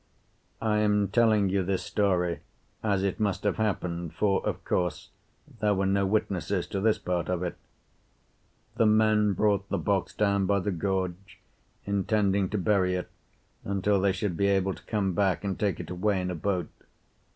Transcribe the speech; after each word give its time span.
I 0.63 0.79
am 0.79 1.09
telling 1.09 1.49
you 1.49 1.61
this 1.61 1.83
story 1.83 2.39
as 2.81 3.03
it 3.03 3.19
must 3.19 3.43
have 3.43 3.57
happened, 3.57 4.15
for, 4.15 4.43
of 4.47 4.65
course, 4.65 5.11
there 5.59 5.75
were 5.75 5.85
no 5.85 6.07
witnesses 6.07 6.65
to 6.69 6.81
this 6.81 6.97
part 6.97 7.29
of 7.29 7.43
it. 7.43 7.55
The 8.77 8.87
men 8.87 9.33
brought 9.33 9.69
the 9.69 9.77
box 9.77 10.15
down 10.15 10.47
by 10.47 10.59
the 10.59 10.71
gorge, 10.71 11.39
intending 11.85 12.49
to 12.49 12.57
bury 12.57 12.95
it 12.95 13.11
until 13.63 14.01
they 14.01 14.11
should 14.11 14.35
be 14.35 14.47
able 14.47 14.73
to 14.73 14.83
come 14.85 15.13
back 15.13 15.43
and 15.43 15.59
take 15.59 15.79
it 15.79 15.91
away 15.91 16.19
in 16.19 16.31
a 16.31 16.35
boat. 16.35 16.71